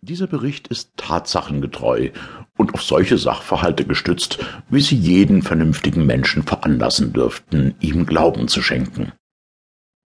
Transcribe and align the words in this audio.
Dieser 0.00 0.28
Bericht 0.28 0.68
ist 0.68 0.96
tatsachengetreu 0.96 2.10
und 2.56 2.72
auf 2.72 2.82
solche 2.82 3.18
Sachverhalte 3.18 3.84
gestützt, 3.84 4.38
wie 4.70 4.80
sie 4.80 4.96
jeden 4.96 5.42
vernünftigen 5.42 6.06
Menschen 6.06 6.44
veranlassen 6.44 7.12
dürften, 7.12 7.74
ihm 7.80 8.06
Glauben 8.06 8.46
zu 8.46 8.62
schenken. 8.62 9.12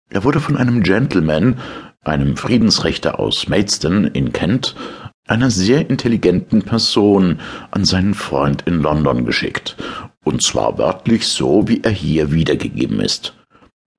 Er 0.09 0.25
wurde 0.25 0.41
von 0.41 0.57
einem 0.57 0.83
Gentleman, 0.83 1.59
einem 2.03 2.35
Friedensrichter 2.35 3.17
aus 3.17 3.47
Maidstone 3.47 4.09
in 4.09 4.33
Kent, 4.33 4.75
einer 5.25 5.49
sehr 5.49 5.89
intelligenten 5.89 6.63
Person 6.63 7.39
an 7.71 7.85
seinen 7.85 8.13
Freund 8.13 8.63
in 8.63 8.81
London 8.81 9.25
geschickt, 9.25 9.77
und 10.25 10.41
zwar 10.41 10.77
wörtlich 10.77 11.27
so, 11.27 11.69
wie 11.69 11.81
er 11.81 11.91
hier 11.91 12.33
wiedergegeben 12.33 12.99
ist. 12.99 13.37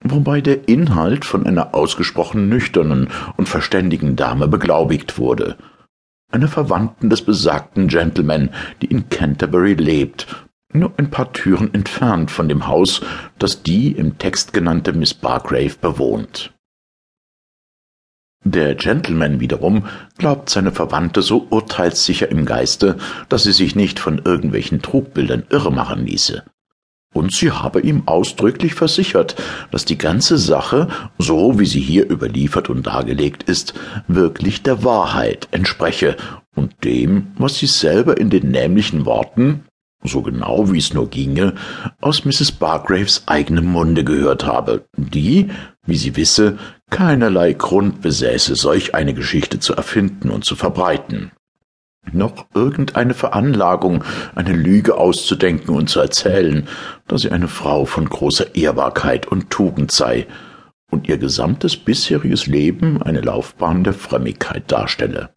Wobei 0.05 0.43
der 0.43 0.69
Inhalt 0.69 1.25
von 1.25 1.47
einer 1.47 1.75
ausgesprochen 1.75 2.49
nüchternen 2.51 3.09
und 3.39 3.49
verständigen 3.49 4.17
Dame 4.17 4.49
beglaubigt 4.49 5.19
wurde, 5.19 5.57
einer 6.31 6.49
Verwandten 6.49 7.11
des 7.11 7.23
besagten 7.23 7.89
Gentleman, 7.89 8.51
die 8.83 8.87
in 8.87 9.09
Canterbury 9.09 9.75
lebt, 9.75 10.27
nur 10.73 10.93
ein 10.99 11.11
paar 11.11 11.33
Türen 11.33 11.73
entfernt 11.73 12.31
von 12.31 12.49
dem 12.49 12.67
Haus, 12.67 13.01
das 13.39 13.63
die 13.63 13.93
im 13.93 14.19
Text 14.19 14.53
genannte 14.53 14.93
Miss 14.93 15.15
Bargrave 15.15 15.77
bewohnt. 15.81 16.53
Der 18.45 18.75
Gentleman 18.75 19.41
wiederum 19.41 19.87
glaubt 20.17 20.49
seine 20.49 20.73
Verwandte 20.73 21.23
so 21.23 21.47
urteilssicher 21.51 22.31
im 22.31 22.45
Geiste, 22.45 22.97
dass 23.29 23.43
sie 23.43 23.53
sich 23.53 23.75
nicht 23.75 23.99
von 23.99 24.19
irgendwelchen 24.19 24.81
Trugbildern 24.81 25.45
irremachen 25.51 26.07
ließe. 26.07 26.45
Und 27.15 27.33
sie 27.33 27.51
habe 27.51 27.81
ihm 27.81 28.03
ausdrücklich 28.07 28.75
versichert, 28.75 29.35
dass 29.71 29.85
die 29.85 29.99
ganze 29.99 30.37
Sache, 30.37 30.89
so 31.19 31.59
wie 31.59 31.67
sie 31.67 31.81
hier 31.81 32.09
überliefert 32.09 32.69
und 32.69 32.87
dargelegt 32.87 33.45
ist, 33.45 33.75
wirklich 34.07 34.63
der 34.63 34.85
Wahrheit 34.85 35.49
entspreche 35.51 36.17
und 36.55 36.85
dem, 36.85 37.29
was 37.39 37.57
sie 37.57 37.67
selber 37.67 38.19
in 38.19 38.31
den 38.31 38.51
nämlichen 38.51 39.07
Worten, 39.07 39.65
so 40.05 40.23
genau 40.23 40.71
wie 40.71 40.79
es 40.79 40.95
nur 40.95 41.09
ginge, 41.09 41.55
aus 42.01 42.25
Mrs. 42.25 42.53
Bargraves 42.53 43.25
eigenem 43.27 43.67
Munde 43.67 44.05
gehört 44.05 44.47
habe, 44.47 44.85
die, 44.97 45.49
wie 45.87 45.97
sie 45.97 46.17
wisse, 46.17 46.59
keinerlei 46.91 47.53
Grund 47.55 48.01
besäße, 48.01 48.55
solch 48.55 48.95
eine 48.95 49.15
Geschichte 49.15 49.59
zu 49.59 49.75
erfinden 49.75 50.31
und 50.31 50.45
zu 50.45 50.57
verbreiten. 50.57 51.33
Noch 52.13 52.47
irgendeine 52.55 53.15
Veranlagung, 53.15 54.05
eine 54.35 54.53
Lüge 54.53 54.97
auszudenken 54.97 55.75
und 55.75 55.89
zu 55.89 56.01
erzählen, 56.01 56.69
da 57.07 57.19
sie 57.19 57.31
eine 57.31 57.49
Frau 57.49 57.85
von 57.85 58.09
großer 58.09 58.55
Ehrbarkeit 58.55 59.27
und 59.27 59.51
Tugend 59.51 59.93
sei 59.93 60.27
und 60.91 61.09
ihr 61.09 61.19
gesamtes 61.19 61.77
bisheriges 61.77 62.47
Leben 62.47 63.03
eine 63.03 63.21
Laufbahn 63.21 63.85
der 63.85 63.95
Frömmigkeit 63.95 64.71
darstelle. 64.71 65.35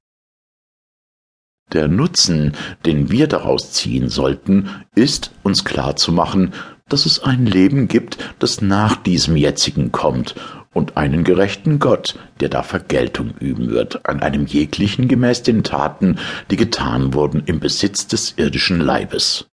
Der 1.74 1.88
Nutzen, 1.88 2.54
den 2.86 3.12
wir 3.12 3.28
daraus 3.28 3.72
ziehen 3.72 4.10
sollten, 4.10 4.70
ist, 4.94 5.32
uns 5.44 5.64
klar 5.64 5.96
zu 5.96 6.12
machen, 6.12 6.54
dass 6.90 7.06
es 7.06 7.24
ein 7.24 7.46
Leben 7.46 7.88
gibt, 7.88 8.18
das 8.40 8.62
nach 8.62 8.98
diesem 8.98 9.38
jetzigen 9.38 9.92
kommt, 9.92 10.36
und 10.74 10.98
einen 10.98 11.24
gerechten 11.24 11.80
Gott, 11.80 12.18
der 12.40 12.50
da 12.50 12.64
Vergeltung 12.64 13.34
üben 13.40 13.70
wird 13.70 14.06
an 14.08 14.22
einem 14.22 14.46
jeglichen 14.46 15.08
gemäß 15.08 15.44
den 15.44 15.64
Taten, 15.64 16.18
die 16.50 16.58
getan 16.58 17.14
wurden 17.14 17.44
im 17.46 17.60
Besitz 17.60 18.08
des 18.08 18.36
irdischen 18.38 18.80
Leibes. 18.80 19.48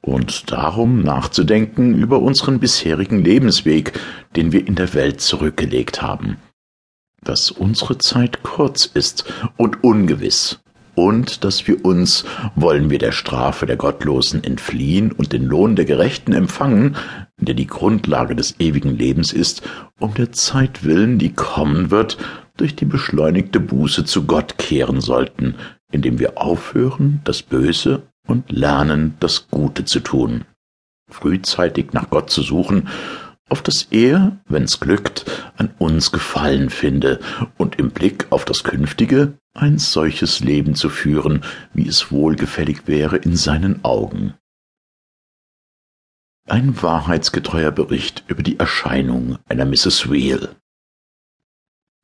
Und 0.00 0.52
darum 0.52 1.02
nachzudenken 1.02 1.94
über 1.94 2.20
unseren 2.20 2.58
bisherigen 2.58 3.24
Lebensweg, 3.24 3.98
den 4.36 4.52
wir 4.52 4.66
in 4.66 4.74
der 4.74 4.92
Welt 4.94 5.20
zurückgelegt 5.20 6.02
haben. 6.02 6.36
Dass 7.22 7.50
unsere 7.50 7.96
Zeit 7.96 8.42
kurz 8.42 8.84
ist 8.84 9.24
und 9.56 9.82
ungewiss, 9.82 10.60
und 10.94 11.44
dass 11.44 11.66
wir 11.66 11.84
uns, 11.84 12.24
wollen 12.54 12.90
wir 12.90 12.98
der 12.98 13.12
Strafe 13.12 13.66
der 13.66 13.76
Gottlosen 13.76 14.44
entfliehen 14.44 15.12
und 15.12 15.32
den 15.32 15.44
Lohn 15.44 15.76
der 15.76 15.84
Gerechten 15.84 16.32
empfangen, 16.32 16.96
der 17.44 17.54
die 17.54 17.66
Grundlage 17.66 18.34
des 18.34 18.58
ewigen 18.60 18.96
Lebens 18.96 19.32
ist, 19.32 19.62
um 19.98 20.14
der 20.14 20.32
Zeit 20.32 20.84
willen, 20.84 21.18
die 21.18 21.32
kommen 21.32 21.90
wird, 21.90 22.18
durch 22.56 22.76
die 22.76 22.84
beschleunigte 22.84 23.60
Buße 23.60 24.04
zu 24.04 24.24
Gott 24.24 24.58
kehren 24.58 25.00
sollten, 25.00 25.56
indem 25.90 26.18
wir 26.18 26.38
aufhören, 26.38 27.20
das 27.24 27.42
Böse 27.42 28.02
und 28.26 28.50
lernen, 28.52 29.14
das 29.20 29.48
Gute 29.50 29.84
zu 29.84 30.00
tun. 30.00 30.44
Frühzeitig 31.10 31.92
nach 31.92 32.10
Gott 32.10 32.30
zu 32.30 32.42
suchen 32.42 32.88
auf 33.48 33.62
dass 33.62 33.88
er, 33.90 34.38
wenn's 34.48 34.80
glückt, 34.80 35.26
an 35.56 35.70
uns 35.78 36.12
Gefallen 36.12 36.70
finde 36.70 37.20
und 37.56 37.78
im 37.78 37.90
Blick 37.90 38.26
auf 38.30 38.44
das 38.44 38.64
Künftige 38.64 39.38
ein 39.54 39.78
solches 39.78 40.40
Leben 40.40 40.74
zu 40.74 40.88
führen, 40.88 41.44
wie 41.72 41.86
es 41.86 42.10
wohlgefällig 42.10 42.86
wäre 42.86 43.16
in 43.16 43.36
seinen 43.36 43.84
Augen. 43.84 44.34
Ein 46.46 46.82
wahrheitsgetreuer 46.82 47.70
Bericht 47.70 48.24
über 48.28 48.42
die 48.42 48.58
Erscheinung 48.58 49.38
einer 49.48 49.64
Mrs. 49.64 50.10
Wheel. 50.10 50.54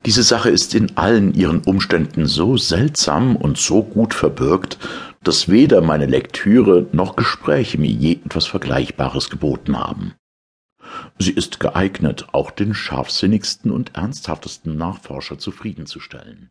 Diese 0.03 0.23
Sache 0.23 0.49
ist 0.49 0.73
in 0.73 0.97
allen 0.97 1.35
ihren 1.35 1.59
Umständen 1.59 2.25
so 2.25 2.57
seltsam 2.57 3.35
und 3.35 3.59
so 3.59 3.83
gut 3.83 4.15
verbirgt, 4.15 4.79
dass 5.21 5.47
weder 5.47 5.81
meine 5.81 6.07
Lektüre 6.07 6.87
noch 6.91 7.15
Gespräche 7.15 7.77
mir 7.77 7.91
je 7.91 8.13
etwas 8.25 8.47
Vergleichbares 8.47 9.29
geboten 9.29 9.77
haben. 9.77 10.15
Sie 11.19 11.31
ist 11.31 11.59
geeignet, 11.59 12.29
auch 12.31 12.49
den 12.49 12.73
scharfsinnigsten 12.73 13.69
und 13.69 13.95
ernsthaftesten 13.95 14.75
Nachforscher 14.75 15.37
zufriedenzustellen 15.37 16.49